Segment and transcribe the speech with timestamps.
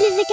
[0.00, 0.24] Billy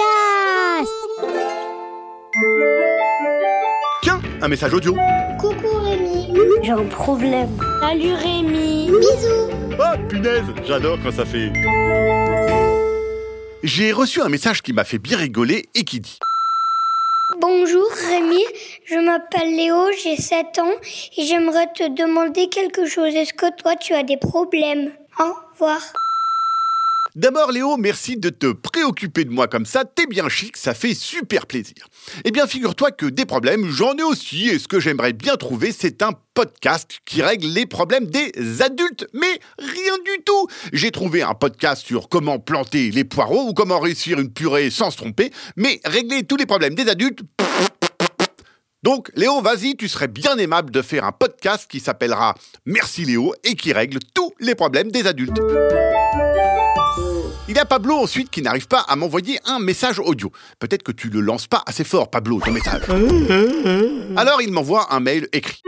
[4.02, 4.96] Tiens, un message audio.
[5.38, 6.32] Coucou Rémi.
[6.62, 7.50] J'ai un problème.
[7.82, 8.86] Salut Rémi.
[8.86, 9.50] Bisous.
[9.78, 11.52] Oh punaise, j'adore quand ça fait.
[13.62, 16.18] J'ai reçu un message qui m'a fait bien rigoler et qui dit
[17.38, 18.42] Bonjour Rémi,
[18.86, 20.72] je m'appelle Léo, j'ai 7 ans
[21.18, 23.14] et j'aimerais te demander quelque chose.
[23.14, 24.92] Est-ce que toi tu as des problèmes?
[25.20, 25.82] Au revoir.
[27.18, 30.94] D'abord Léo, merci de te préoccuper de moi comme ça, t'es bien chic, ça fait
[30.94, 31.88] super plaisir.
[32.24, 35.72] Eh bien figure-toi que des problèmes, j'en ai aussi, et ce que j'aimerais bien trouver,
[35.72, 40.46] c'est un podcast qui règle les problèmes des adultes, mais rien du tout.
[40.72, 44.92] J'ai trouvé un podcast sur comment planter les poireaux ou comment réussir une purée sans
[44.92, 47.22] se tromper, mais régler tous les problèmes des adultes...
[48.84, 53.34] Donc Léo, vas-y, tu serais bien aimable de faire un podcast qui s'appellera Merci Léo
[53.42, 55.40] et qui règle tous les problèmes des adultes.
[57.48, 60.30] Il y a Pablo ensuite qui n'arrive pas à m'envoyer un message audio.
[60.60, 62.82] Peut-être que tu le lances pas assez fort, Pablo, ton message.
[64.16, 65.62] Alors il m'envoie un mail écrit.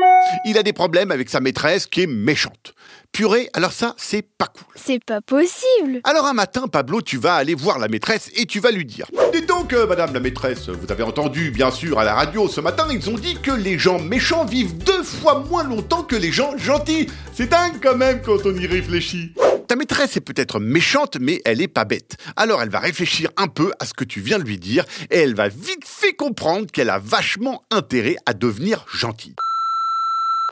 [0.45, 2.75] Il a des problèmes avec sa maîtresse qui est méchante.
[3.13, 4.73] Purée, alors ça, c'est pas cool.
[4.77, 6.01] C'est pas possible.
[6.05, 9.07] Alors un matin, Pablo, tu vas aller voir la maîtresse et tu vas lui dire
[9.33, 12.61] Dites donc, euh, madame la maîtresse, vous avez entendu, bien sûr, à la radio ce
[12.61, 16.31] matin, ils ont dit que les gens méchants vivent deux fois moins longtemps que les
[16.31, 17.09] gens gentils.
[17.33, 19.35] C'est dingue quand même quand on y réfléchit.
[19.67, 22.17] Ta maîtresse est peut-être méchante, mais elle est pas bête.
[22.37, 25.19] Alors elle va réfléchir un peu à ce que tu viens de lui dire et
[25.19, 29.35] elle va vite fait comprendre qu'elle a vachement intérêt à devenir gentille.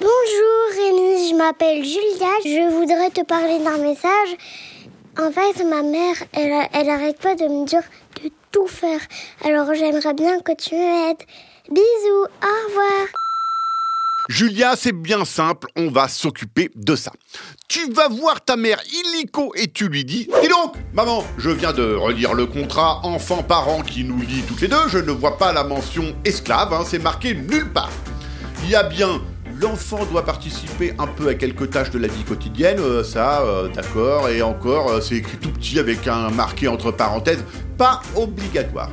[0.01, 2.31] Bonjour Rémi, je m'appelle Julia.
[2.45, 4.37] Je voudrais te parler d'un message.
[5.19, 7.83] En fait, ma mère, elle, elle arrête pas de me dire
[8.23, 9.01] de tout faire.
[9.45, 11.25] Alors j'aimerais bien que tu m'aides.
[11.69, 13.09] Bisous, au revoir.
[14.29, 17.11] Julia, c'est bien simple, on va s'occuper de ça.
[17.67, 21.73] Tu vas voir ta mère illico et tu lui dis Dis donc, maman, je viens
[21.73, 25.53] de relire le contrat enfant-parent qui nous lie toutes les deux, je ne vois pas
[25.53, 27.91] la mention esclave, hein, c'est marqué nulle part.
[28.63, 29.21] Il y a bien
[29.61, 33.69] l'enfant doit participer un peu à quelques tâches de la vie quotidienne, euh, ça, euh,
[33.69, 37.45] d'accord, et encore, euh, c'est écrit tout petit avec un marqué entre parenthèses,
[37.77, 38.91] pas obligatoire.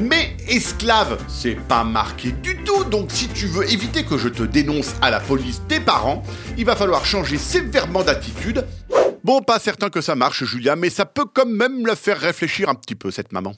[0.00, 4.44] Mais esclave, c'est pas marqué du tout, donc si tu veux éviter que je te
[4.44, 6.22] dénonce à la police des parents,
[6.56, 8.64] il va falloir changer sévèrement d'attitude.
[9.24, 12.68] Bon, pas certain que ça marche, Julia, mais ça peut quand même la faire réfléchir
[12.68, 13.54] un petit peu, cette maman.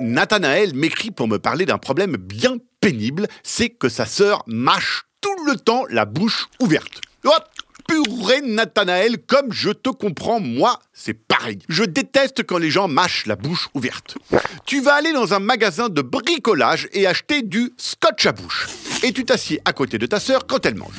[0.00, 5.44] Nathanaël m'écrit pour me parler d'un problème bien pénible, c'est que sa sœur mâche tout
[5.46, 7.00] le temps la bouche ouverte.
[7.24, 7.30] Oh,
[7.86, 11.58] purée Nathanaël, comme je te comprends, moi, c'est pareil.
[11.68, 14.16] Je déteste quand les gens mâchent la bouche ouverte.
[14.64, 18.68] Tu vas aller dans un magasin de bricolage et acheter du scotch à bouche.
[19.02, 20.94] Et tu t'assieds à côté de ta sœur quand elle mange.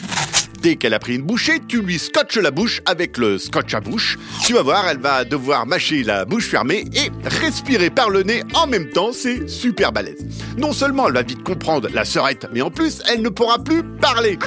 [0.61, 3.79] Dès qu'elle a pris une bouchée, tu lui scotches la bouche avec le scotch à
[3.79, 4.19] bouche.
[4.45, 8.43] Tu vas voir, elle va devoir mâcher la bouche fermée et respirer par le nez
[8.53, 9.11] en même temps.
[9.11, 10.23] C'est super balèze.
[10.57, 13.81] Non seulement elle va vite comprendre la sœurette, mais en plus, elle ne pourra plus
[13.83, 14.37] parler.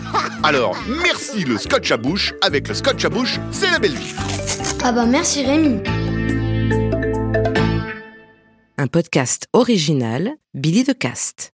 [0.44, 2.32] Alors, merci le scotch à bouche.
[2.42, 4.14] Avec le scotch à bouche, c'est la belle vie.
[4.84, 5.80] Ah bah merci Rémi.
[8.78, 11.52] Un podcast original, Billy de Cast.